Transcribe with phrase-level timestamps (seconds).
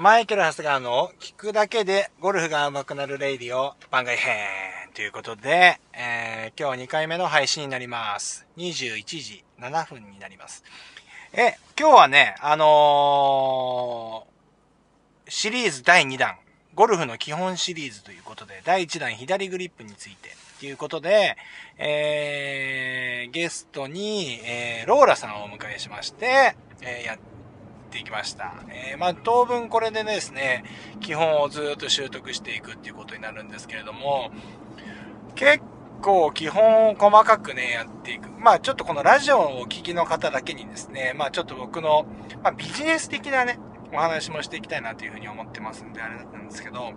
[0.00, 4.46] マイケル・ハスガーの聞くだけでゴルフが上手くなるレイディオ番外編
[4.94, 8.46] ということで、えー、今日2回目の配信になります。
[8.58, 10.62] 21時7分になります。
[11.32, 16.36] え、今日はね、あのー、シリーズ第2弾、
[16.76, 20.30] ゴルフの基本シリーズということで、第1弾左グリップについて
[20.60, 21.36] ということで、
[21.76, 27.37] えー、ゲストに、えー、ローラさんをお迎えしまして、えー、やって
[27.88, 28.54] っていきました。
[28.68, 30.64] えー、まあ、当分これでですね、
[31.00, 34.30] 基本をずっと習得していくっていうことになるんですけれども、
[35.34, 35.62] 結
[36.02, 38.28] 構基本を細かくね、やっていく。
[38.38, 42.06] まあ、ちょっとこのラジオをお聞きの方だけにですね、まあ、ちょっと僕の、
[42.42, 43.58] まあ、ビジネス的なね、
[43.92, 46.92] お話もしていきたいなというふうに思ってますんで、あれだったんですけど、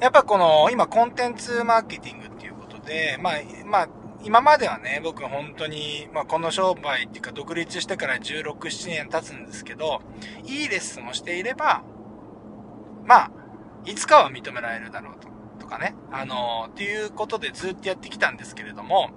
[0.00, 3.34] やっぱこの、今コンテンツマーケティングっていうことで、まあ、
[3.66, 3.88] まあ、
[4.22, 10.02] 今まではね、僕本当に、まあ、この商売っていうか独立してから16、7年経つんですけど、
[10.44, 11.82] いいレッスンをしていれば、
[13.04, 13.30] まあ、
[13.86, 15.28] いつかは認められるだろうと、
[15.60, 19.10] とかね、あのー、っていうことでずっとやってきたんですけれども、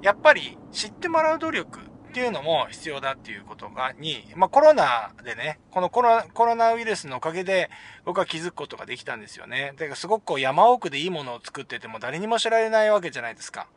[0.00, 7.70] やっぱり知ってもらう努力っていうのも必要だっていうことが、に、まあコロナでね、このコロコロナウイルスのおかげで
[8.04, 9.74] 僕は気づくことができたんですよね。
[9.76, 13.68] だからすごくこう山奥でいいものを作ってても誰にも知られないわけじゃないですか。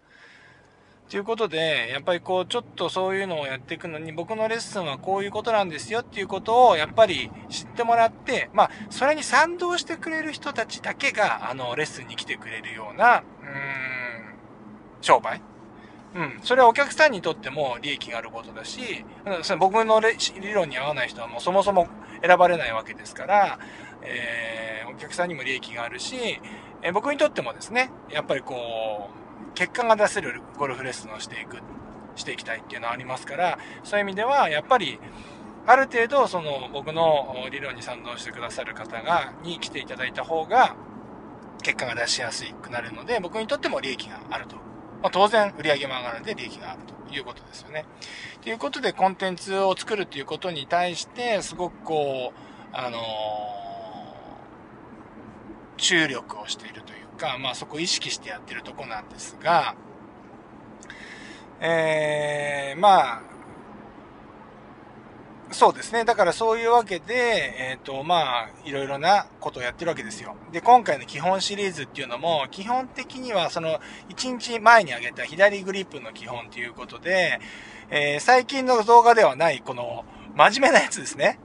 [1.11, 13.23] ということで、やっぱりこう、ちょっとそういうのをやっていくのに、僕のレッスンはこういうことなんですよっていうことを、やっぱり知ってもらって、まあ、それに賛同してくれる人たちだけが、あの、レッスンに来てくれるような、うーん、
[15.01, 15.41] 商売。
[16.15, 16.39] うん。
[16.43, 19.03] それはお客さんにとっても利益があることだし、
[19.41, 21.89] その僕の理論に合わない人はもうそもそも
[22.25, 23.59] 選ばれないわけですから、
[24.01, 26.39] えー、お客さんにも利益があるし、
[26.81, 29.20] えー、僕にとってもですね、やっぱりこう、
[29.55, 31.57] 結果が出せるゴルフレッスンをしていく、
[32.15, 34.99] していきたいっていうのはありますから、そういう意味では、やっぱり、
[35.67, 40.75] ある程度、その、僕の理論に賛同してくださる方が、に来ていただいた方が、
[41.61, 44.55] 結果が出しやすくなるので、僕にとっても利益があると。
[45.01, 47.85] まあ、当然、売り上げも上がるので利益があるということですよね。
[48.41, 52.39] ということで、コンテンツを作るということに対して、すごくこう、
[52.73, 53.01] あのー、
[55.77, 59.75] 注力をしているというか、まあそこ意識してやってるとこなんですが、
[61.59, 63.21] えー、まあ、
[65.51, 66.05] そうですね。
[66.05, 70.35] だからそういうわけで、えっ、ー、と、まあ、いろいろなことをやってるわけですよ。
[70.51, 77.39] で、今回の基本シリーズっていうのも、基本的にはその、1日前に挙げた左グリップの基本ということで、
[77.89, 80.05] えー、最近の動画ではない、この、
[80.35, 81.37] 真面目なやつですね。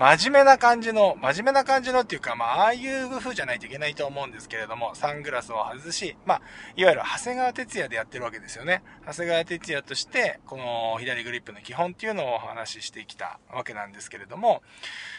[0.00, 6.42] 真面目な感じの、真面目な感じのっていうか、まあ、ああいう風じゃないといけないと思うんですけれども、サングラスを外し、まあ、
[6.74, 8.82] いわゆる長谷川哲也でやってるわけですよね。
[9.06, 14.62] 長谷川哲也として、この左グリップの基本っていうのをお話ししてきたわけなんですけれども、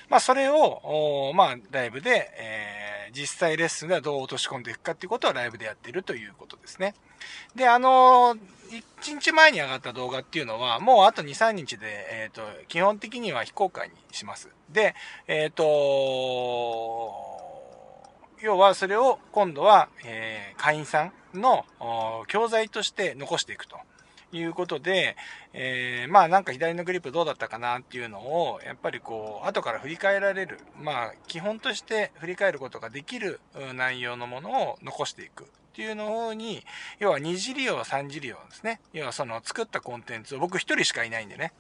[0.10, 6.96] まあ、それを、まあ、ライブで、えー、実際レッスンではどう落とし込んでいくかっていうことはライブでやってるということですね。
[7.54, 14.50] で、あのー1日前に上がった動画っていうのは、もうあと2、3日で、えっ、ー、と、基本的には非公開にします。
[14.70, 14.96] で、
[15.28, 15.64] えっ、ー、と、
[18.42, 21.66] 要はそれを今度は、えー、会員さんの
[22.28, 23.78] 教材として残していくと。
[24.34, 25.18] いうことで、
[25.52, 33.42] えー、まあなんか左のグリップどうだったかなっていうのを、やっぱりこう、後から振り返られる、まあ基本として振り返ることができる
[33.76, 36.66] 内容のものを残していくっていうの方に、
[37.00, 38.82] 要は二次利用、三次利用ですね。
[38.92, 41.54] 要はその作ったコンテンツを僕一人しかいないんでね。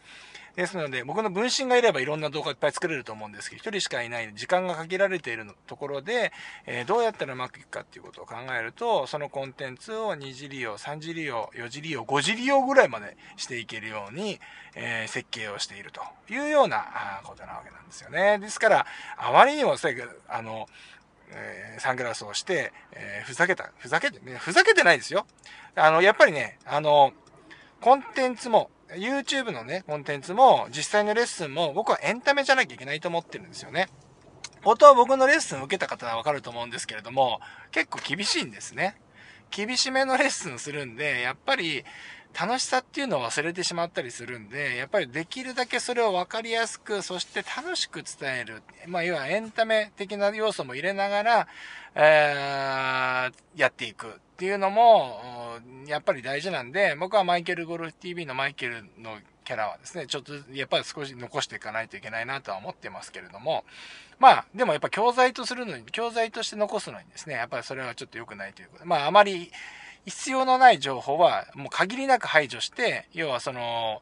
[0.56, 6.34] ですので、僕の分身がいればいろんな動画いっぱい作れると思うんですけど、一人しかいない時間が限られているところで、
[6.66, 14.42] えー、どうやったらうまくいくかっていうことを考えると、そのコンテンツを二次利用、三次利用、四次利用、五次利用ぐらいまでしていけるように、
[14.76, 18.38] えー、設計をしているというようなことなわけなんですよね。
[18.40, 18.86] ですから、
[19.18, 19.78] あまりにも、
[20.28, 20.68] あの、
[21.34, 25.26] えー、サングラスをして、えー、ふざけた、ふざけてね、ふざけてないですよ。
[25.76, 27.14] あの、やっぱりね、あの、
[27.80, 33.88] コンテンツも、YouTube のね、コンテンツも、実際のレッスンも、僕はエンタメじゃなきゃいけないと思ってるんですよね。
[34.64, 37.40] 本当は僕のレッスンを受けた方はわかると思うんですけれども、
[37.72, 39.00] 結構厳しいんですね。
[39.50, 41.84] 厳しめのレッスンするんで、やっぱり、
[42.40, 48.62] 楽しさっていうのを忘れてしまったりするんで、やっぱりできるだけそれを分かりやすく、そして楽しく伝える。
[48.88, 51.48] まあ、要はエンタメ的な要素も入れながら、
[51.96, 63.66] えー、やっていくっていうのも、やっぱり大事なんで、僕はマイケルゴルフ TV のマイケルのキャラはですね、ちょっとやっぱり少し残していかないといけないなとは思ってますけれども、
[64.20, 69.52] まあ、でもやっぱ教材とするのに、教材として残すのにですね、やっぱりそれはちょっと良くないということで、まあ、あまり、
[70.06, 74.02] 必要のない情報はもう限りなく排除して、要はその、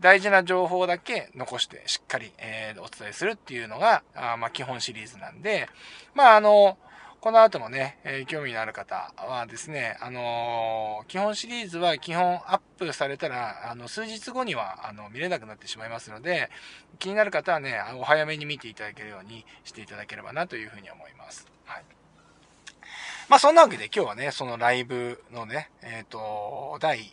[0.00, 5.68] 大事な情報だけ残してしっかり、えー、お伝えするっていうのが、あまあ、基本シリーズなんで、
[6.14, 6.76] まあ、あの、
[7.20, 16.50] この後もね、えー、興味のある方はですね、あのー、基本シリーズは基本アップされたら、あの、数日後には、あの、見れなくなってしまいますので、
[16.98, 21.46] 気になる方はね、お早めに見ていただけるようにしていただければなというふうに思います。
[21.64, 21.84] はい。
[23.28, 27.12] まあ、そんなわけで今日はね、そのライブのね、えっ、ー、と、第、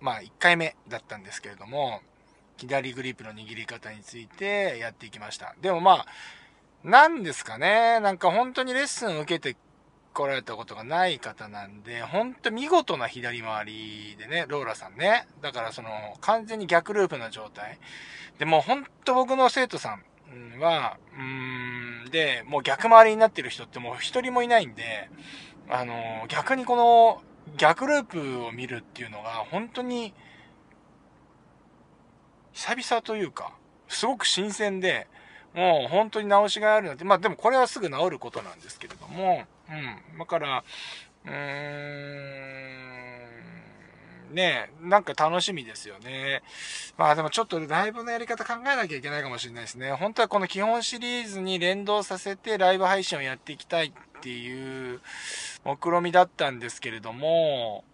[0.00, 2.02] まあ、1回目だったんですけれども、
[2.56, 5.56] 左グリップの握り方についてやっていきました。
[5.60, 6.06] でもまあ、
[6.84, 7.98] なんですかね。
[7.98, 9.56] なんか本当にレッスンを受けて
[10.14, 15.26] 来られたことがない方なんで、本当見事な左回りでね、ローラさんね。
[15.42, 17.80] だからその、完全に逆ループな状態。
[18.38, 20.04] でも本当僕の生徒さん
[20.58, 25.10] は、うーん、で、もう逆回りになってる人ってもう一人もいないんで、
[25.68, 27.22] あの、逆にこの
[27.56, 30.12] 逆ループを見るっていうのが本当に
[32.52, 33.52] 久々というか、
[33.88, 35.06] すごく新鮮で、
[35.54, 39.72] もう本当に直しがあるなんて、まあでもこれはすぐ治ることなんですけれども、う
[40.14, 40.18] ん。
[40.18, 40.64] だから、
[41.24, 43.09] うーん、
[44.30, 46.42] ねなんか楽しみですよね。
[46.96, 49.92] まあでもちょっとライブのやり方考えなきゃいけないかもしれないですね。
[49.92, 55.00] 本当はこの基本シリーズに連動させてライブ配信をやっていきたいっていう
[55.64, 57.84] 目論みだったんですけれども、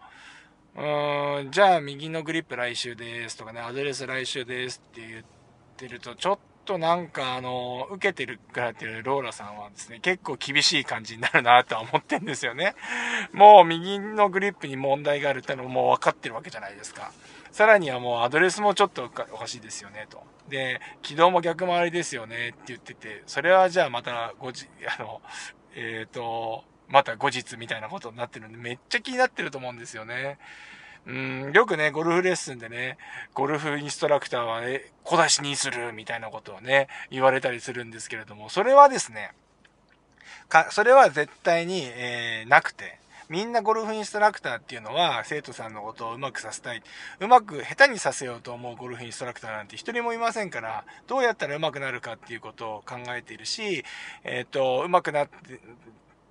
[0.76, 5.24] うーん、じゃあ右のグリップ来週ですとかね、アドレス来週ですって言っ
[5.76, 12.74] てると、ちょっととなんかあの、受けてるからっていうローラさんはですね、結構厳しい感じになるなとは思ってんですよね。
[13.32, 17.12] もう右のグリップに問題があるってのももう分かってるわけじゃないですか。
[17.52, 20.22] さらにはもうアドレスもちょっとおかしいですよねと。
[20.50, 24.68] で、軌道も逆回りですよねって言ってて、それはじゃあまたごじ、
[24.98, 25.22] あの、
[25.74, 30.38] えっ、ー、と、また後日みたいなことになってるんで、めっちゃ気になってると思うんですよね。
[31.06, 32.98] うん、よくね、ゴルフレッスンでね、
[33.32, 39.32] ゴルフインストラクターはね、小出しにするみたいなことをね、言われたりするんですけれども、それはですね、
[40.48, 42.98] か、それは絶対に、えー、なくて、
[43.28, 46.82] みんなゴルフインストラクターっていうのは生徒さんのことをうまくさせたい。
[47.20, 53.84] うまく下手にさせようと思うゴルフインストラクターなんて一人もいませんから、どうやったらうまくなるかっていうことを考えているし、
[54.22, 55.28] えっ、ー、と、うまくなっ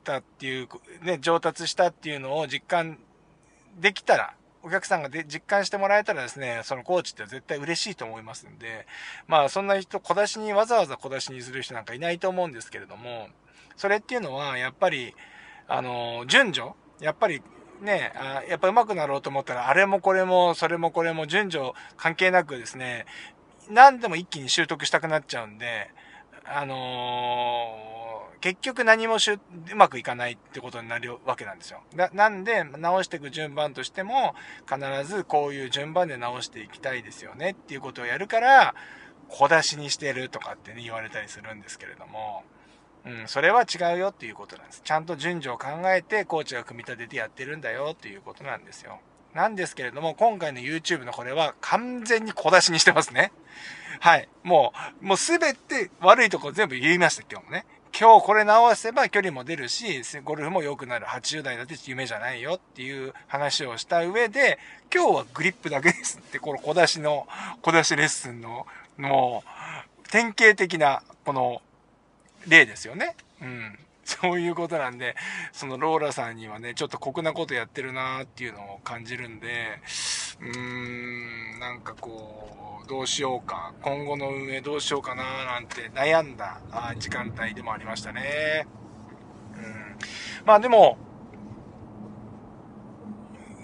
[0.05, 0.69] たっていう、
[1.01, 2.97] ね、上達したっていうのを実感
[3.77, 4.33] できたら、
[4.65, 8.87] お客さんがで実感してもらえたらですね、そのコーチって絶対嬉しいと思いますんで、
[9.27, 13.27] まあそんな人、小出しに、わざわざ小出しにする人なんかいないと思うんですけれども、
[13.77, 15.13] それっていうのは、やっぱり、
[15.67, 17.43] あの、順序やっぱり
[17.81, 23.05] ね、あやっぱ上手くなろうと思ったら、あれもこれも、それもこれも順序関係なくですね、
[23.69, 25.91] 何でも一気に習得したくなっちゃうんで、
[26.43, 28.04] あのー
[28.41, 29.39] 結局何もしゅう
[29.75, 31.81] まくいかないってことになるわけなんですよ。
[31.95, 34.35] ななんで、直していく順番としても、
[34.69, 38.75] 必ずこういう順番で直していきたいですよねっていうことをやるから、
[39.29, 42.43] 小出しにしてるとかってね、言われたりするんですけれども、
[43.05, 44.81] うん、それは違うよっていうことなんです。
[44.83, 48.99] ちゃんと順序を考えて、コーチが組み立ててやってるんだよっていうことなんですよ。
[49.33, 53.31] なんですけれども、今回の YouTube のこれは完全に小出しにしてますね。
[53.99, 54.29] はい。
[54.43, 57.65] もう、もうすべて悪いとこ全部言いました、今日もね。
[57.97, 61.05] 今日これ直せば距離も出るし、ゴルフも良くなる。
[61.05, 64.59] 80代だって夢じゃないよっていう話をした上で、
[64.93, 67.25] 今日はグリップだけですって、この小出しの、
[67.61, 71.61] 小出しレッスンの、もう、典型的な、この、
[72.45, 73.15] 例ですよね。
[73.41, 73.79] うん。
[74.21, 75.15] そういうことなんで、
[75.51, 79.79] そのローラさんにはね、ちょっと酷なことやってるなーっていうのを感じるんで、
[80.39, 86.61] うーん、なんかこう、どうしようか、今後の運営どうしようかなーなんて悩んだ
[86.99, 88.67] 時間帯でもありましたね。
[89.55, 89.97] うん。
[90.45, 90.99] まあでも、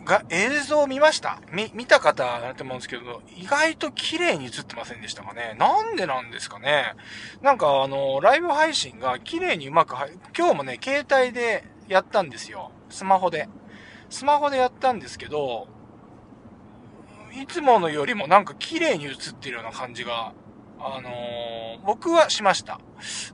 [0.05, 1.39] が、映像を見ました？
[1.51, 5.55] 見、見た方だと思うんですけど、意外と綺麗に映ってませんでしたかね？
[5.59, 6.95] なんでなんですかね？
[7.41, 9.95] なんかあの、ライブ配信が綺麗にうまく
[10.37, 12.71] 今日もね、携帯でやったんですよ。
[12.89, 13.47] スマホで。
[14.09, 15.67] スマホでやったんですけど、
[17.41, 20.33] いつものよりもなんか綺麗に映ってるような感じが、
[20.83, 22.79] あのー、僕はしました。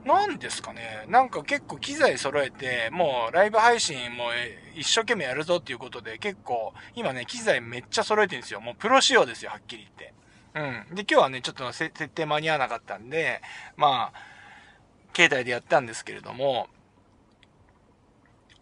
[0.04, 1.06] なんですかね。
[1.08, 4.30] なんか結構機材揃えて、もうライブ配信も
[4.76, 8.60] 一生懸命やるぞっていうことで結構、今ね、機材めっちゃ揃えてるんですよ。
[8.60, 10.14] もうプロ仕様ですよ、はっきり言って。
[10.88, 10.94] うん。
[10.94, 13.40] で、今日はね、ちょっと設定間に合わなかったんで、
[13.76, 14.38] まあ、
[15.14, 16.68] 携帯でやったんですけれども、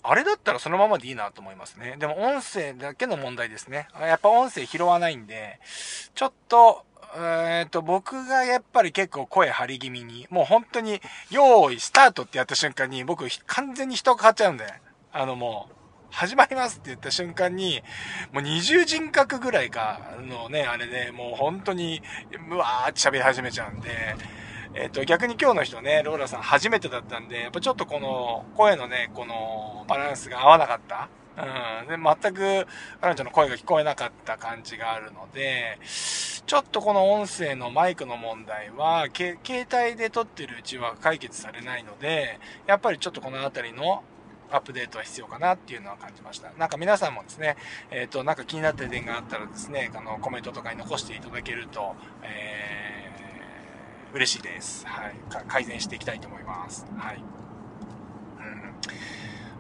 [0.09, 1.97] あれだったらそのままでいいなと思いますね。
[1.99, 3.89] でも音声だけの問題ですね。
[4.01, 5.59] やっぱ音声拾わないんで、
[6.15, 6.85] ちょっと、
[7.19, 14.67] えっ、と、僕がやっぱり結構声張り気味に、もう本当に、用意スタートってやった瞬間に僕完全に人が変わっちゃうんで、
[15.13, 15.75] あのもう、
[16.11, 17.83] 始まりますって言った瞬間に、
[18.33, 22.03] もう二重人格ぐらいかのね、あれで、もう本当に、
[22.51, 23.91] うわーって喋り始めちゃうんで、
[24.75, 31.09] えっ、と、逆に今日の人ね、ローラさん初めてだったんで、やっぱちょっとこの、声のね、この、バランスが合わなかった。
[31.39, 31.89] うん。
[31.89, 32.67] で、全く
[33.01, 35.79] 彼女の声が聞こえなかった感じがあるので、
[36.45, 44.03] ちょっとこの音声のマイクの問題は、携帯で撮ってるうちは解決されないので、やっぱりちょっとこの辺りの
[44.51, 46.53] アップデートは必要かなっていうのは感じました。
[46.59, 47.57] なんか皆さんもですね、
[47.91, 54.87] えっ、ー、と、なんか気になってる点があったらですね、あの、コメントとかに残していただけると、えー、嬉しいです。
[54.87, 55.15] はい。
[55.49, 56.87] 改善していきたいと思います。
[56.97, 57.46] はい。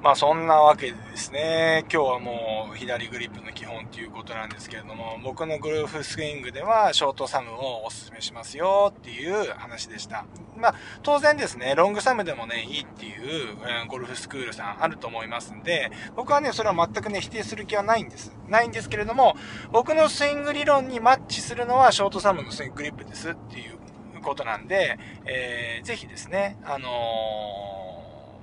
[0.06, 10.24] まあそんなわけでですね、今日はもう左グリップの基本ということなんですけれども、僕のグルーフスイングではショートサムをお勧めしますよっていう話でした。
[10.56, 13.56] まあ当然ですね、ロングサムでもね、いいっていう、
[13.88, 18.32] ゴルフスクールさんあると思いますんで、僕はね、それは全くね、否定する気はないんです。
[18.46, 19.34] ないんですけれども、
[19.72, 27.85] 僕のスイング理論にマッチするのはショートサムのスインググリップですっていうことなんで、えー、ぜひですね、あのー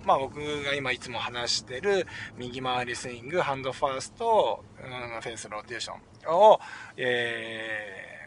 [0.06, 2.08] まあ僕が今いつも話してる
[2.38, 6.60] 右回りスイング、ハンドファースト、うん、フェースローテーションを、
[6.98, 8.18] え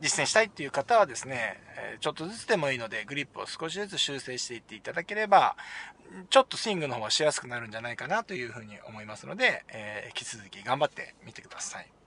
[0.00, 1.60] ー、実践したいっていう方はですね、
[2.00, 5.56] ちょっとずつでもいいのでグリップを少しずつ修正していっていただければ、
[6.28, 11.99] ちょっとスイングの方がしやすくなるんじゃないかなというふうに思いますので、えー、引き続き頑張ってみてください。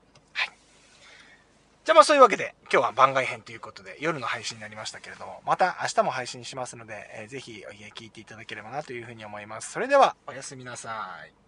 [1.85, 9.73] じゃあまあそういうわけで、今日は番外編ということで、夜の配信になりましたけれども、また明日も配信しますので、えー、ぜひ聞いていただければなというふうに思います。
[9.73, 11.42] それでは、おやすみなさい。